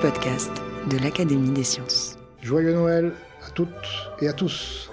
Podcast 0.00 0.52
de 0.92 0.96
l'Académie 0.98 1.50
des 1.50 1.64
sciences. 1.64 2.16
Joyeux 2.40 2.72
Noël 2.72 3.12
à 3.44 3.50
toutes 3.50 3.72
et 4.20 4.28
à 4.28 4.32
tous. 4.32 4.92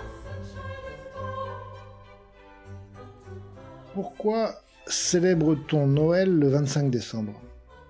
Pourquoi 3.94 4.55
célèbre-t-on 4.88 5.86
Noël 5.86 6.36
le 6.36 6.49
25 6.49 6.90
décembre? 6.90 7.34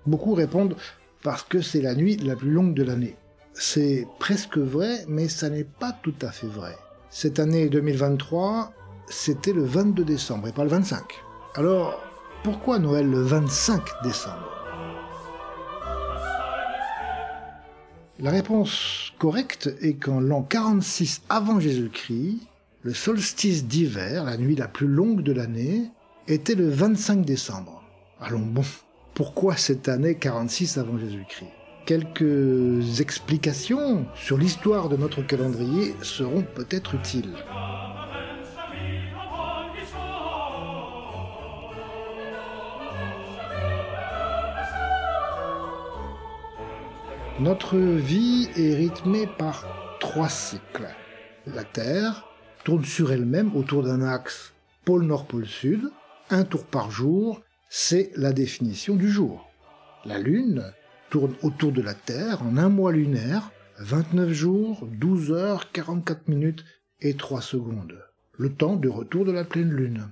Beaucoup 0.04 0.34
répondent 0.34 0.76
parce 1.22 1.42
que 1.42 1.62
c'est 1.62 1.80
la 1.80 1.94
nuit 1.94 2.18
la 2.18 2.36
plus 2.36 2.50
longue 2.50 2.74
de 2.74 2.82
l'année. 2.82 3.16
C'est 3.54 4.06
presque 4.18 4.58
vrai, 4.58 5.04
mais 5.08 5.28
ça 5.28 5.48
n'est 5.48 5.64
pas 5.64 5.96
tout 6.02 6.14
à 6.20 6.30
fait 6.30 6.48
vrai. 6.48 6.76
Cette 7.08 7.38
année 7.38 7.70
2023, 7.70 8.72
c'était 9.08 9.54
le 9.54 9.64
22 9.64 10.04
décembre 10.04 10.48
et 10.48 10.52
pas 10.52 10.64
le 10.64 10.70
25. 10.70 11.02
Alors, 11.54 11.98
pourquoi 12.44 12.78
Noël 12.78 13.10
le 13.10 13.22
25 13.22 14.02
décembre? 14.02 14.55
La 18.18 18.30
réponse 18.30 19.12
correcte 19.18 19.68
est 19.82 20.02
qu'en 20.02 20.20
l'an 20.20 20.42
46 20.42 21.20
avant 21.28 21.60
Jésus-Christ, 21.60 22.38
le 22.80 22.94
solstice 22.94 23.66
d'hiver, 23.66 24.24
la 24.24 24.38
nuit 24.38 24.56
la 24.56 24.68
plus 24.68 24.86
longue 24.86 25.20
de 25.20 25.32
l'année, 25.32 25.90
était 26.26 26.54
le 26.54 26.70
25 26.70 27.26
décembre. 27.26 27.82
Allons 28.18 28.38
bon, 28.38 28.62
pourquoi 29.12 29.56
cette 29.56 29.90
année 29.90 30.14
46 30.14 30.78
avant 30.78 30.96
Jésus-Christ? 30.96 31.50
Quelques 31.84 33.00
explications 33.02 34.06
sur 34.14 34.38
l'histoire 34.38 34.88
de 34.88 34.96
notre 34.96 35.20
calendrier 35.20 35.94
seront 36.00 36.42
peut-être 36.54 36.94
utiles. 36.94 37.34
Notre 47.38 47.76
vie 47.76 48.48
est 48.56 48.74
rythmée 48.74 49.26
par 49.26 49.66
trois 50.00 50.30
cycles. 50.30 50.88
La 51.46 51.64
Terre 51.64 52.24
tourne 52.64 52.86
sur 52.86 53.12
elle-même 53.12 53.54
autour 53.54 53.82
d'un 53.82 54.00
axe 54.00 54.54
pôle 54.86 55.04
nord-pôle 55.04 55.46
sud, 55.46 55.90
un 56.30 56.44
tour 56.44 56.64
par 56.64 56.90
jour, 56.90 57.42
c'est 57.68 58.10
la 58.16 58.32
définition 58.32 58.96
du 58.96 59.10
jour. 59.10 59.50
La 60.06 60.18
Lune 60.18 60.72
tourne 61.10 61.34
autour 61.42 61.72
de 61.72 61.82
la 61.82 61.92
Terre 61.92 62.42
en 62.42 62.56
un 62.56 62.70
mois 62.70 62.92
lunaire, 62.92 63.50
29 63.80 64.32
jours, 64.32 64.88
12 64.92 65.32
heures, 65.32 65.70
44 65.72 66.28
minutes 66.28 66.64
et 67.02 67.16
3 67.16 67.42
secondes, 67.42 67.98
le 68.38 68.50
temps 68.50 68.76
de 68.76 68.88
retour 68.88 69.26
de 69.26 69.32
la 69.32 69.44
pleine 69.44 69.72
Lune. 69.72 70.08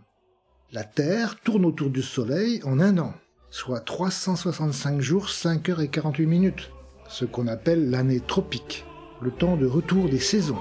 La 0.72 0.84
Terre 0.84 1.41
tourne 1.41 1.64
autour 1.64 1.89
du 1.89 2.02
Soleil 2.02 2.61
en 2.64 2.80
un 2.80 2.98
an, 2.98 3.14
soit 3.48 3.80
365 3.80 5.00
jours, 5.00 5.30
5 5.30 5.70
heures 5.70 5.80
et 5.80 5.89
48 5.89 6.27
minutes, 6.27 6.70
ce 7.09 7.25
qu'on 7.25 7.47
appelle 7.47 7.91
l'année 7.91 8.21
tropique, 8.21 8.85
le 9.21 9.31
temps 9.31 9.57
de 9.57 9.67
retour 9.67 10.09
des 10.09 10.19
saisons. 10.19 10.59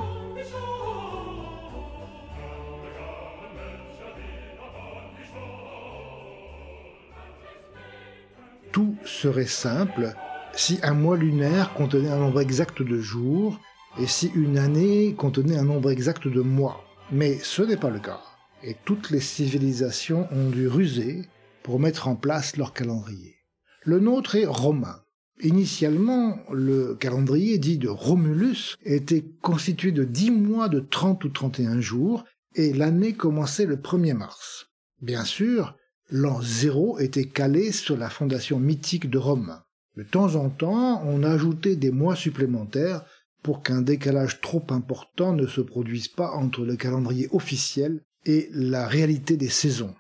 Tout 8.72 8.96
serait 9.06 9.46
simple 9.46 10.16
si 10.56 10.80
un 10.84 10.94
mois 10.94 11.18
lunaire 11.18 11.74
contenait 11.74 12.10
un 12.10 12.18
nombre 12.18 12.42
exact 12.42 12.82
de 12.82 13.00
jours 13.00 13.60
et 14.00 14.08
si 14.08 14.32
une 14.34 14.58
année 14.58 15.14
contenait 15.14 15.58
un 15.58 15.64
nombre 15.64 15.92
exact 15.92 16.28
de 16.28 16.42
mois. 16.42 16.84
Mais 17.12 17.38
ce 17.40 17.62
n'est 17.62 17.78
pas 17.78 17.90
le 17.92 18.00
cas. 18.00 18.22
Et 18.64 18.76
toutes 18.86 19.12
les 19.12 19.20
civilisations 19.20 20.28
ont 20.32 20.50
dû 20.50 20.68
ruser 20.68 21.22
pour 21.62 21.80
mettre 21.80 22.08
en 22.08 22.16
place 22.16 22.58
leur 22.58 22.74
calendrier. 22.74 23.36
Le 23.84 24.00
nôtre 24.00 24.36
est 24.36 24.46
romain. 24.46 25.03
Initialement, 25.42 26.40
le 26.52 26.96
calendrier 26.96 27.58
dit 27.58 27.78
de 27.78 27.90
Romulus 27.90 28.78
était 28.84 29.26
constitué 29.42 29.92
de 29.92 30.04
10 30.04 30.32
mois 30.32 30.70
de 30.70 30.80
30 30.80 31.24
ou 31.26 31.30
31 31.30 31.82
jours 31.82 32.24
et 32.56 32.72
l'année 32.72 33.14
commençait 33.14 33.66
le 33.66 33.78
1er 33.78 34.14
mars. 34.14 34.68
Bien 35.02 35.26
sûr, 35.26 35.76
l'an 36.10 36.42
zéro 36.42 37.00
était 37.00 37.26
calé 37.26 37.72
sur 37.72 37.98
la 37.98 38.10
fondation 38.10 38.60
mythique 38.60 39.10
de 39.10 39.18
Rome. 39.18 39.60
De 39.98 40.04
temps 40.04 40.36
en 40.36 40.50
temps, 40.50 41.04
on 41.06 41.24
ajoutait 41.24 41.76
des 41.76 41.92
mois 41.92 42.16
supplémentaires 42.16 43.04
pour 43.42 43.62
qu'un 43.62 43.82
décalage 43.82 44.40
trop 44.40 44.64
important 44.70 45.34
ne 45.34 45.48
se 45.48 45.62
produise 45.62 46.08
pas 46.08 46.32
entre 46.32 46.64
le 46.64 46.76
calendrier 46.76 47.28
officiel 47.32 48.02
et 48.26 48.50
la 48.54 48.88
réalité 48.88 49.36
des 49.36 49.50
saisons. 49.50 49.94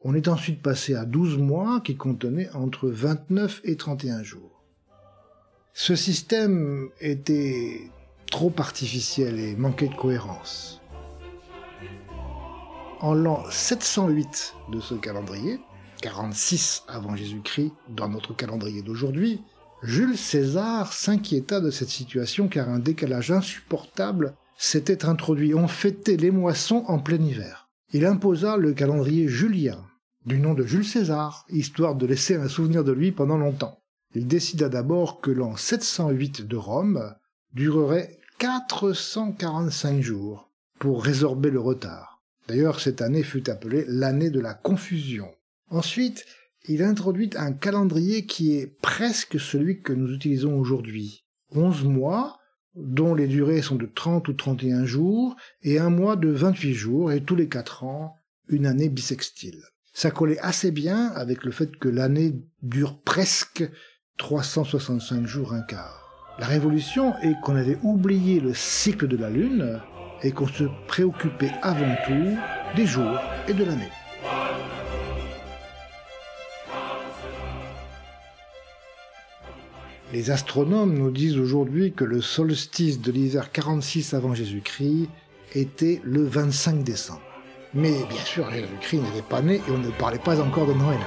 On 0.00 0.14
est 0.14 0.28
ensuite 0.28 0.60
passé 0.60 0.94
à 0.94 1.04
12 1.04 1.38
mois 1.38 1.80
qui 1.80 1.96
contenaient 1.96 2.50
entre 2.50 2.88
29 2.88 3.62
et 3.64 3.76
31 3.76 4.22
jours. 4.22 4.51
Ce 5.74 5.96
système 5.96 6.90
était 7.00 7.90
trop 8.30 8.52
artificiel 8.58 9.40
et 9.40 9.56
manquait 9.56 9.88
de 9.88 9.94
cohérence. 9.94 10.82
En 13.00 13.14
l'an 13.14 13.42
708 13.50 14.54
de 14.70 14.80
ce 14.80 14.94
calendrier, 14.94 15.60
46 16.02 16.84
avant 16.88 17.16
Jésus-Christ 17.16 17.72
dans 17.88 18.08
notre 18.08 18.36
calendrier 18.36 18.82
d'aujourd'hui, 18.82 19.40
Jules 19.82 20.18
César 20.18 20.92
s'inquiéta 20.92 21.60
de 21.60 21.70
cette 21.70 21.88
situation 21.88 22.48
car 22.48 22.68
un 22.68 22.78
décalage 22.78 23.32
insupportable 23.32 24.34
s'était 24.58 25.06
introduit. 25.06 25.54
On 25.54 25.68
fêtait 25.68 26.18
les 26.18 26.30
moissons 26.30 26.84
en 26.86 26.98
plein 26.98 27.20
hiver. 27.20 27.70
Il 27.94 28.04
imposa 28.04 28.58
le 28.58 28.74
calendrier 28.74 29.26
julien, 29.26 29.82
du 30.26 30.38
nom 30.38 30.52
de 30.52 30.64
Jules 30.64 30.84
César, 30.84 31.46
histoire 31.48 31.94
de 31.94 32.06
laisser 32.06 32.36
un 32.36 32.48
souvenir 32.48 32.84
de 32.84 32.92
lui 32.92 33.10
pendant 33.10 33.38
longtemps. 33.38 33.81
Il 34.14 34.26
décida 34.26 34.68
d'abord 34.68 35.20
que 35.20 35.30
l'an 35.30 35.56
708 35.56 36.46
de 36.46 36.56
Rome 36.56 37.14
durerait 37.54 38.18
445 38.38 40.02
jours 40.02 40.50
pour 40.78 41.02
résorber 41.02 41.50
le 41.50 41.60
retard. 41.60 42.22
D'ailleurs, 42.48 42.80
cette 42.80 43.00
année 43.00 43.22
fut 43.22 43.48
appelée 43.48 43.84
l'année 43.88 44.30
de 44.30 44.40
la 44.40 44.52
confusion. 44.52 45.28
Ensuite, 45.70 46.26
il 46.68 46.82
introduit 46.82 47.30
un 47.36 47.52
calendrier 47.52 48.26
qui 48.26 48.56
est 48.56 48.66
presque 48.66 49.40
celui 49.40 49.80
que 49.80 49.92
nous 49.92 50.12
utilisons 50.12 50.58
aujourd'hui. 50.58 51.24
11 51.54 51.84
mois, 51.84 52.38
dont 52.74 53.14
les 53.14 53.26
durées 53.26 53.62
sont 53.62 53.76
de 53.76 53.86
30 53.86 54.28
ou 54.28 54.32
31 54.34 54.84
jours, 54.84 55.36
et 55.62 55.78
un 55.78 55.90
mois 55.90 56.16
de 56.16 56.28
28 56.28 56.74
jours, 56.74 57.12
et 57.12 57.22
tous 57.22 57.36
les 57.36 57.48
4 57.48 57.84
ans, 57.84 58.16
une 58.48 58.66
année 58.66 58.88
bissextile. 58.88 59.62
Ça 59.94 60.10
collait 60.10 60.38
assez 60.38 60.70
bien 60.70 61.08
avec 61.08 61.44
le 61.44 61.50
fait 61.50 61.76
que 61.76 61.88
l'année 61.88 62.34
dure 62.62 63.00
presque 63.00 63.68
365 64.22 65.26
jours 65.26 65.52
un 65.52 65.62
quart. 65.62 66.08
La 66.38 66.46
révolution 66.46 67.12
est 67.22 67.34
qu'on 67.42 67.56
avait 67.56 67.78
oublié 67.82 68.38
le 68.38 68.54
cycle 68.54 69.08
de 69.08 69.16
la 69.16 69.28
Lune 69.28 69.80
et 70.22 70.30
qu'on 70.30 70.46
se 70.46 70.62
préoccupait 70.86 71.50
avant 71.60 71.96
tout 72.06 72.36
des 72.76 72.86
jours 72.86 73.18
et 73.48 73.52
de 73.52 73.64
l'année. 73.64 73.90
Les 80.12 80.30
astronomes 80.30 80.96
nous 80.96 81.10
disent 81.10 81.36
aujourd'hui 81.36 81.92
que 81.92 82.04
le 82.04 82.20
solstice 82.20 83.00
de 83.00 83.10
l'hiver 83.10 83.50
46 83.50 84.14
avant 84.14 84.34
Jésus-Christ 84.34 85.08
était 85.56 86.00
le 86.04 86.22
25 86.22 86.84
décembre. 86.84 87.22
Mais 87.74 88.04
bien 88.08 88.24
sûr, 88.24 88.48
Jésus-Christ 88.52 89.00
n'était 89.00 89.28
pas 89.28 89.42
né 89.42 89.56
et 89.56 89.70
on 89.72 89.78
ne 89.78 89.90
parlait 89.90 90.20
pas 90.20 90.40
encore 90.40 90.68
de 90.68 90.74
Noël. 90.74 91.00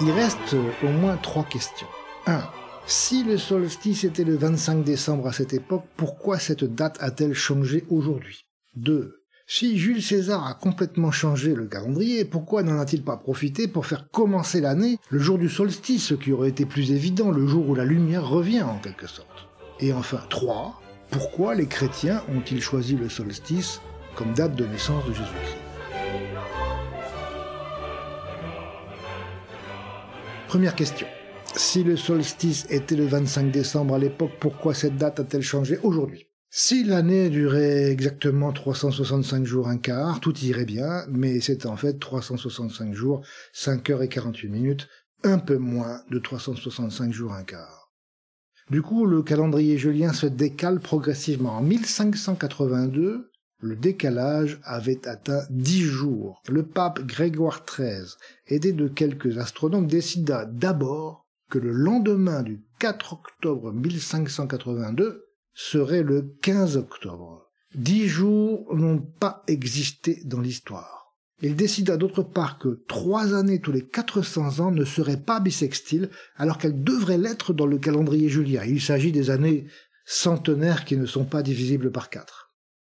Il 0.00 0.10
reste 0.10 0.56
au 0.82 0.88
moins 0.88 1.16
trois 1.16 1.44
questions. 1.44 1.86
1. 2.26 2.42
Si 2.86 3.22
le 3.22 3.38
solstice 3.38 4.02
était 4.02 4.24
le 4.24 4.36
25 4.36 4.82
décembre 4.82 5.28
à 5.28 5.32
cette 5.32 5.54
époque, 5.54 5.84
pourquoi 5.96 6.40
cette 6.40 6.64
date 6.64 6.96
a-t-elle 7.00 7.34
changé 7.34 7.84
aujourd'hui? 7.90 8.44
2. 8.74 9.22
Si 9.46 9.78
Jules 9.78 10.02
César 10.02 10.46
a 10.48 10.54
complètement 10.54 11.12
changé 11.12 11.54
le 11.54 11.66
calendrier, 11.66 12.24
pourquoi 12.24 12.64
n'en 12.64 12.80
a-t-il 12.80 13.04
pas 13.04 13.16
profité 13.16 13.68
pour 13.68 13.86
faire 13.86 14.10
commencer 14.10 14.60
l'année 14.60 14.98
le 15.10 15.20
jour 15.20 15.38
du 15.38 15.48
solstice, 15.48 16.06
ce 16.06 16.14
qui 16.14 16.32
aurait 16.32 16.48
été 16.48 16.66
plus 16.66 16.90
évident, 16.90 17.30
le 17.30 17.46
jour 17.46 17.68
où 17.68 17.74
la 17.76 17.84
lumière 17.84 18.28
revient 18.28 18.62
en 18.62 18.78
quelque 18.78 19.06
sorte? 19.06 19.48
Et 19.78 19.92
enfin 19.92 20.20
3. 20.28 20.80
Pourquoi 21.10 21.54
les 21.54 21.66
chrétiens 21.66 22.24
ont-ils 22.34 22.62
choisi 22.62 22.96
le 22.96 23.08
solstice 23.08 23.80
comme 24.16 24.34
date 24.34 24.56
de 24.56 24.66
naissance 24.66 25.04
de 25.04 25.12
Jésus-Christ? 25.12 25.63
Première 30.54 30.76
question. 30.76 31.08
Si 31.56 31.82
le 31.82 31.96
solstice 31.96 32.64
était 32.70 32.94
le 32.94 33.06
25 33.06 33.50
décembre 33.50 33.96
à 33.96 33.98
l'époque, 33.98 34.34
pourquoi 34.38 34.72
cette 34.72 34.96
date 34.96 35.18
a-t-elle 35.18 35.42
changé 35.42 35.80
aujourd'hui? 35.82 36.28
Si 36.48 36.84
l'année 36.84 37.28
durait 37.28 37.90
exactement 37.90 38.52
365 38.52 39.44
jours 39.44 39.66
un 39.66 39.78
quart, 39.78 40.20
tout 40.20 40.38
irait 40.38 40.64
bien, 40.64 41.06
mais 41.10 41.40
c'est 41.40 41.66
en 41.66 41.74
fait 41.74 41.98
365 41.98 42.94
jours, 42.94 43.26
5 43.52 43.90
heures 43.90 44.02
et 44.04 44.08
48 44.08 44.48
minutes, 44.48 44.88
un 45.24 45.40
peu 45.40 45.56
moins 45.56 46.02
de 46.12 46.20
365 46.20 47.12
jours 47.12 47.32
un 47.32 47.42
quart. 47.42 47.90
Du 48.70 48.80
coup, 48.80 49.06
le 49.06 49.24
calendrier 49.24 49.76
julien 49.76 50.12
se 50.12 50.26
décale 50.26 50.78
progressivement. 50.78 51.56
En 51.56 51.62
1582, 51.62 53.32
le 53.60 53.76
décalage 53.76 54.60
avait 54.64 55.06
atteint 55.08 55.42
dix 55.50 55.82
jours. 55.82 56.42
Le 56.48 56.64
pape 56.64 57.04
Grégoire 57.06 57.64
XIII, 57.64 58.16
aidé 58.46 58.72
de 58.72 58.88
quelques 58.88 59.38
astronomes, 59.38 59.86
décida 59.86 60.44
d'abord 60.44 61.26
que 61.50 61.58
le 61.58 61.72
lendemain 61.72 62.42
du 62.42 62.62
4 62.80 63.12
octobre 63.12 63.72
1582 63.72 65.24
serait 65.54 66.02
le 66.02 66.34
15 66.42 66.76
octobre. 66.76 67.50
Dix 67.74 68.08
jours 68.08 68.74
n'ont 68.74 69.00
pas 69.00 69.42
existé 69.46 70.20
dans 70.24 70.40
l'histoire. 70.40 71.04
Il 71.42 71.56
décida 71.56 71.96
d'autre 71.96 72.22
part 72.22 72.58
que 72.58 72.84
trois 72.88 73.34
années 73.34 73.60
tous 73.60 73.72
les 73.72 73.84
400 73.84 74.60
ans 74.60 74.70
ne 74.70 74.84
seraient 74.84 75.20
pas 75.20 75.40
bissextiles 75.40 76.10
alors 76.36 76.58
qu'elles 76.58 76.82
devraient 76.82 77.18
l'être 77.18 77.52
dans 77.52 77.66
le 77.66 77.78
calendrier 77.78 78.28
julien. 78.28 78.62
Il 78.64 78.80
s'agit 78.80 79.12
des 79.12 79.30
années 79.30 79.66
centenaires 80.06 80.84
qui 80.84 80.96
ne 80.96 81.06
sont 81.06 81.24
pas 81.24 81.42
divisibles 81.42 81.90
par 81.90 82.10
quatre. 82.10 82.43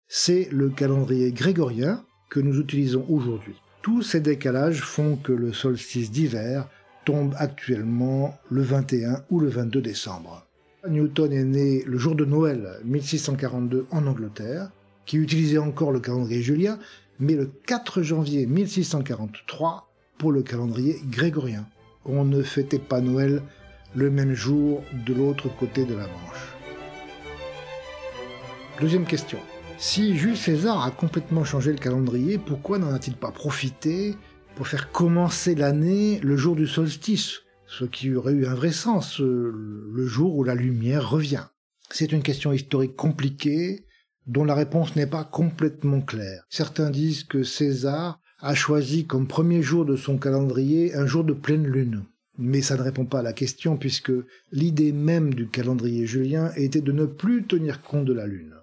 C'est 0.07 0.50
le 0.52 0.69
calendrier 0.69 1.31
grégorien 1.31 2.04
que 2.30 2.40
nous 2.40 2.60
utilisons 2.60 3.06
aujourd'hui. 3.10 3.56
Tous 3.81 4.04
ces 4.04 4.19
décalages 4.19 4.81
font 4.81 5.16
que 5.16 5.31
le 5.31 5.52
solstice 5.52 6.12
d'hiver 6.12 6.69
tombe 7.06 7.34
actuellement 7.38 8.38
le 8.50 8.62
21 8.62 9.24
ou 9.30 9.40
le 9.40 9.50
22 9.50 9.81
décembre. 9.81 10.46
Newton 10.88 11.34
est 11.34 11.44
né 11.44 11.84
le 11.86 11.98
jour 11.98 12.16
de 12.16 12.25
Noël 12.25 12.80
1642 12.84 13.88
en 13.90 14.06
Angleterre, 14.06 14.69
qui 15.07 15.18
utilisait 15.18 15.57
encore 15.57 15.92
le 15.92 16.00
calendrier 16.00 16.42
julien, 16.42 16.78
mais 17.19 17.34
le 17.34 17.48
4 17.66 18.04
janvier 18.04 18.46
1643 18.46 19.90
pour 20.19 20.31
le 20.31 20.44
calendrier 20.44 21.00
grégorien. 21.10 21.66
On 22.06 22.25
ne 22.25 22.44
fêtait 22.44 22.80
pas 22.80 23.01
Noël 23.01 23.42
le 23.96 24.12
même 24.12 24.34
jour 24.34 24.84
de 25.06 25.13
l'autre 25.13 25.50
côté 25.58 25.86
de 25.86 25.96
la 25.96 26.08
Manche. 26.08 26.56
Deuxième 28.80 29.06
question. 29.06 29.40
Si 29.77 30.18
Jules 30.18 30.38
César 30.38 30.86
a 30.86 30.92
complètement 30.92 31.44
changé 31.44 31.72
le 31.72 31.77
calendrier, 31.77 32.38
pourquoi 32.38 32.80
n'en 32.80 32.94
a-t-il 32.94 33.18
pas 33.18 33.31
profité 33.31 34.16
pour 34.56 34.68
faire 34.68 34.92
commencer 34.92 35.54
l'année 35.54 36.19
le 36.24 36.38
jour 36.38 36.56
du 36.56 36.66
solstice, 36.66 37.42
ce 37.68 37.83
qui 37.83 38.16
aurait 38.16 38.33
eu 38.33 38.45
un 38.45 38.54
vrai 38.54 38.72
sens, 38.72 39.19
euh, 39.19 39.92
le 39.94 40.07
jour 40.07 40.38
où 40.38 40.45
la 40.45 40.56
lumière 40.56 41.10
revient? 41.10 41.44
C'est 41.92 42.13
une 42.13 42.24
question 42.24 42.54
historique 42.54 42.95
compliquée 42.95 43.86
dont 44.27 44.45
la 44.45 44.56
réponse 44.56 44.95
n'est 44.95 45.07
pas 45.07 45.25
complètement 45.25 46.01
claire. 46.01 46.45
Certains 46.50 46.89
disent 46.89 47.25
que 47.25 47.44
César 47.44 48.22
a 48.39 48.56
choisi 48.56 49.06
comme 49.06 49.27
premier 49.27 49.62
jour 49.62 49.86
de 49.86 49.98
son 49.98 50.18
calendrier 50.18 50.95
un 50.95 51.06
jour 51.06 51.25
de 51.25 51.33
pleine 51.33 51.68
lune. 51.68 52.06
Mais 52.38 52.62
ça 52.62 52.77
ne 52.77 52.81
répond 52.81 53.06
pas 53.06 53.19
à 53.19 53.24
la 53.24 53.33
question 53.33 53.77
puisque 53.77 54.12
l'idée 54.51 54.94
même 54.94 55.33
du 55.33 55.48
calendrier 55.48 56.07
julien 56.07 56.51
était 56.56 56.81
de 56.81 56.92
ne 56.94 57.06
plus 57.06 57.44
tenir 57.44 57.81
compte 57.81 58.06
de 58.06 58.13
la 58.13 58.25
lune. 58.25 58.56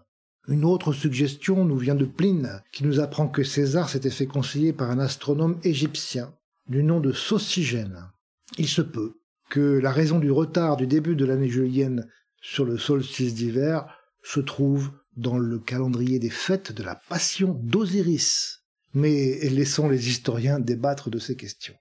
Une 0.48 0.64
autre 0.64 0.92
suggestion 0.92 1.64
nous 1.64 1.76
vient 1.76 1.94
de 1.94 2.04
Pline, 2.04 2.62
qui 2.72 2.84
nous 2.84 2.98
apprend 2.98 3.28
que 3.28 3.44
César 3.44 3.88
s'était 3.88 4.10
fait 4.10 4.26
conseiller 4.26 4.72
par 4.72 4.90
un 4.90 4.98
astronome 4.98 5.60
égyptien 5.62 6.34
du 6.66 6.82
nom 6.82 6.98
de 6.98 7.12
Socygène. 7.12 8.10
Il 8.58 8.68
se 8.68 8.82
peut 8.82 9.20
que 9.50 9.60
la 9.60 9.92
raison 9.92 10.18
du 10.18 10.30
retard 10.30 10.76
du 10.76 10.86
début 10.86 11.14
de 11.14 11.24
l'année 11.24 11.48
julienne 11.48 12.08
sur 12.40 12.64
le 12.64 12.76
solstice 12.76 13.34
d'hiver 13.34 13.86
se 14.22 14.40
trouve 14.40 14.90
dans 15.16 15.38
le 15.38 15.58
calendrier 15.58 16.18
des 16.18 16.30
fêtes 16.30 16.72
de 16.72 16.82
la 16.82 16.96
Passion 16.96 17.54
d'Osiris. 17.62 18.62
Mais 18.94 19.38
laissons 19.48 19.88
les 19.88 20.08
historiens 20.08 20.58
débattre 20.58 21.08
de 21.08 21.18
ces 21.18 21.36
questions. 21.36 21.76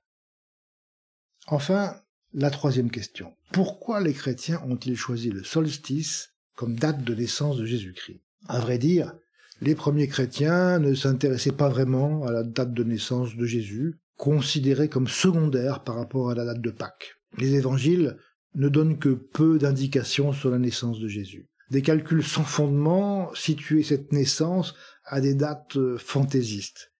Enfin, 1.47 1.95
la 2.33 2.51
troisième 2.51 2.91
question. 2.91 3.33
Pourquoi 3.51 4.01
les 4.01 4.13
chrétiens 4.13 4.61
ont-ils 4.67 4.95
choisi 4.95 5.29
le 5.29 5.43
solstice 5.43 6.29
comme 6.55 6.77
date 6.77 7.03
de 7.03 7.15
naissance 7.15 7.57
de 7.57 7.65
Jésus-Christ? 7.65 8.21
À 8.47 8.59
vrai 8.59 8.77
dire, 8.77 9.13
les 9.61 9.75
premiers 9.75 10.07
chrétiens 10.07 10.79
ne 10.79 10.93
s'intéressaient 10.93 11.51
pas 11.51 11.69
vraiment 11.69 12.25
à 12.25 12.31
la 12.31 12.43
date 12.43 12.73
de 12.73 12.83
naissance 12.83 13.35
de 13.35 13.45
Jésus, 13.45 13.99
considérée 14.17 14.89
comme 14.89 15.07
secondaire 15.07 15.83
par 15.83 15.95
rapport 15.95 16.29
à 16.29 16.35
la 16.35 16.45
date 16.45 16.61
de 16.61 16.71
Pâques. 16.71 17.15
Les 17.37 17.55
évangiles 17.55 18.17
ne 18.55 18.69
donnent 18.69 18.99
que 18.99 19.09
peu 19.09 19.57
d'indications 19.57 20.33
sur 20.33 20.49
la 20.49 20.59
naissance 20.59 20.99
de 20.99 21.07
Jésus. 21.07 21.47
Des 21.69 21.81
calculs 21.81 22.23
sans 22.23 22.43
fondement 22.43 23.33
situaient 23.33 23.83
cette 23.83 24.11
naissance 24.11 24.75
à 25.05 25.21
des 25.21 25.35
dates 25.35 25.77
fantaisistes. 25.97 26.91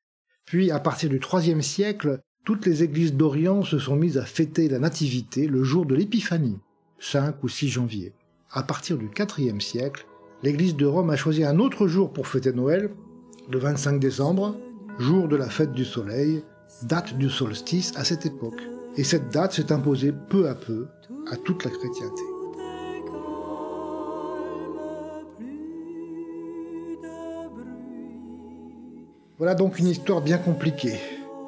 Puis, 0.45 0.71
à 0.71 0.79
partir 0.79 1.09
du 1.09 1.19
IIIe 1.19 1.61
siècle, 1.63 2.21
toutes 2.45 2.65
les 2.65 2.83
églises 2.83 3.13
d'Orient 3.13 3.63
se 3.63 3.79
sont 3.79 3.95
mises 3.95 4.17
à 4.17 4.25
fêter 4.25 4.69
la 4.69 4.79
Nativité 4.79 5.47
le 5.47 5.63
jour 5.63 5.85
de 5.85 5.93
l'Épiphanie, 5.93 6.59
5 6.99 7.43
ou 7.43 7.49
6 7.49 7.69
janvier. 7.69 8.13
À 8.51 8.63
partir 8.63 8.97
du 8.97 9.09
IVe 9.37 9.59
siècle, 9.59 10.05
l'Église 10.43 10.75
de 10.75 10.85
Rome 10.85 11.09
a 11.09 11.15
choisi 11.15 11.43
un 11.43 11.59
autre 11.59 11.87
jour 11.87 12.11
pour 12.11 12.27
fêter 12.27 12.51
Noël, 12.51 12.89
le 13.49 13.59
25 13.59 13.99
décembre, 13.99 14.57
jour 14.99 15.27
de 15.27 15.35
la 15.35 15.49
fête 15.49 15.73
du 15.73 15.85
soleil, 15.85 16.43
date 16.83 17.17
du 17.17 17.29
solstice 17.29 17.93
à 17.95 18.03
cette 18.03 18.25
époque. 18.25 18.61
Et 18.97 19.03
cette 19.03 19.29
date 19.29 19.53
s'est 19.53 19.71
imposée 19.71 20.13
peu 20.29 20.49
à 20.49 20.55
peu 20.55 20.87
à 21.31 21.37
toute 21.37 21.63
la 21.63 21.71
chrétienté. 21.71 22.21
Voilà 29.37 29.55
donc 29.55 29.79
une 29.79 29.87
histoire 29.87 30.21
bien 30.21 30.37
compliquée. 30.37 30.99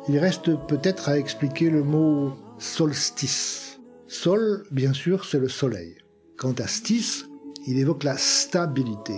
Il 0.09 0.17
reste 0.17 0.55
peut-être 0.67 1.09
à 1.09 1.17
expliquer 1.17 1.69
le 1.69 1.83
mot 1.83 2.33
solstice. 2.57 3.79
Sol, 4.07 4.63
bien 4.71 4.93
sûr, 4.93 5.25
c'est 5.25 5.39
le 5.39 5.47
soleil. 5.47 5.97
Quant 6.37 6.53
à 6.53 6.67
stis, 6.67 7.25
il 7.65 7.77
évoque 7.77 8.03
la 8.03 8.17
stabilité. 8.17 9.17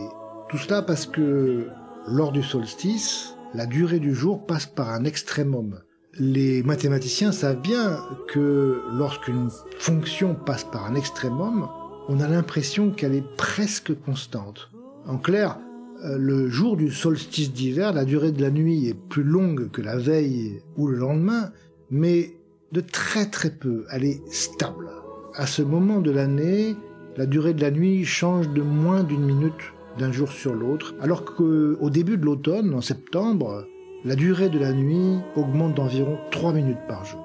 Tout 0.49 0.57
cela 0.57 0.81
parce 0.81 1.05
que 1.05 1.67
lors 2.07 2.31
du 2.31 2.43
solstice, 2.43 3.35
la 3.53 3.65
durée 3.65 3.99
du 3.99 4.13
jour 4.13 4.45
passe 4.45 4.65
par 4.65 4.89
un 4.89 5.05
extrémum. 5.05 5.79
Les 6.17 6.63
mathématiciens 6.63 7.31
savent 7.31 7.61
bien 7.61 7.99
que 8.27 8.81
lorsqu'une 8.93 9.49
fonction 9.79 10.35
passe 10.35 10.63
par 10.63 10.85
un 10.85 10.95
extrémum, 10.95 11.67
on 12.07 12.19
a 12.19 12.27
l'impression 12.27 12.91
qu'elle 12.91 13.15
est 13.15 13.35
presque 13.37 13.93
constante. 14.01 14.69
En 15.07 15.17
clair, 15.17 15.57
euh, 16.03 16.17
le 16.17 16.49
jour 16.49 16.77
du 16.77 16.91
solstice 16.91 17.51
d'hiver, 17.51 17.93
la 17.93 18.05
durée 18.05 18.31
de 18.31 18.41
la 18.41 18.51
nuit 18.51 18.87
est 18.87 18.93
plus 18.93 19.23
longue 19.23 19.71
que 19.71 19.81
la 19.81 19.97
veille 19.97 20.61
ou 20.77 20.87
le 20.87 20.97
lendemain, 20.97 21.51
mais 21.89 22.35
de 22.71 22.81
très 22.81 23.25
très 23.25 23.49
peu, 23.49 23.85
elle 23.91 24.03
est 24.03 24.21
stable. 24.31 24.89
À 25.33 25.47
ce 25.47 25.61
moment 25.61 25.99
de 25.99 26.11
l'année, 26.11 26.75
la 27.17 27.25
durée 27.25 27.53
de 27.53 27.61
la 27.61 27.71
nuit 27.71 28.03
change 28.03 28.49
de 28.49 28.61
moins 28.61 29.03
d'une 29.03 29.25
minute 29.25 29.73
d'un 29.97 30.11
jour 30.11 30.31
sur 30.31 30.53
l'autre, 30.53 30.93
alors 31.01 31.23
qu'au 31.23 31.89
début 31.89 32.17
de 32.17 32.25
l'automne, 32.25 32.73
en 32.73 32.81
septembre, 32.81 33.65
la 34.03 34.15
durée 34.15 34.49
de 34.49 34.59
la 34.59 34.73
nuit 34.73 35.19
augmente 35.35 35.75
d'environ 35.75 36.17
3 36.31 36.53
minutes 36.53 36.85
par 36.87 37.05
jour. 37.05 37.21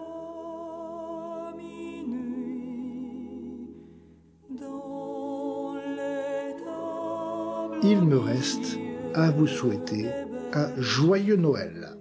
Il 7.82 8.02
me 8.02 8.18
reste 8.18 8.78
à 9.14 9.30
vous 9.30 9.46
souhaiter 9.46 10.06
un 10.52 10.68
joyeux 10.78 11.36
Noël. 11.36 11.99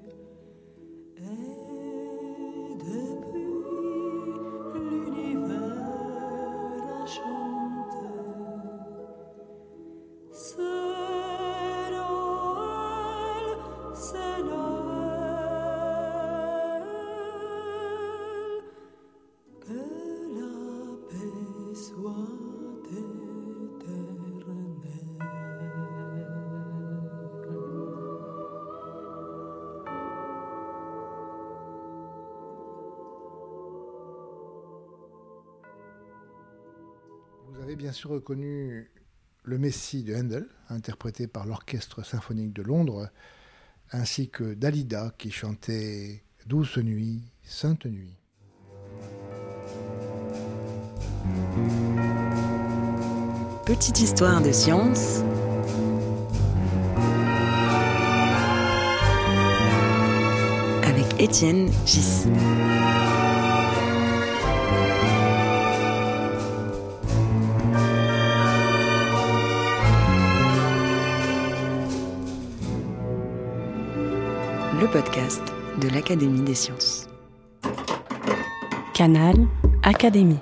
Bien 37.79 37.93
sûr 37.93 38.09
reconnu 38.09 38.91
le 39.43 39.57
Messie 39.57 40.03
de 40.03 40.13
Handel, 40.13 40.45
interprété 40.67 41.27
par 41.27 41.45
l'Orchestre 41.45 42.03
symphonique 42.03 42.51
de 42.51 42.62
Londres, 42.62 43.09
ainsi 43.93 44.29
que 44.29 44.53
Dalida 44.53 45.13
qui 45.17 45.31
chantait 45.31 46.25
Douce 46.45 46.77
nuit, 46.77 47.24
sainte 47.41 47.86
nuit. 47.86 48.17
Petite 53.65 54.01
histoire 54.01 54.41
de 54.41 54.51
science 54.51 55.21
avec 60.83 61.05
Étienne 61.17 61.71
Gis. 61.86 62.25
Podcast 74.91 75.43
de 75.79 75.88
l'Académie 75.89 76.41
des 76.41 76.55
sciences. 76.55 77.08
Canal 78.96 79.36
Académie. 79.84 80.39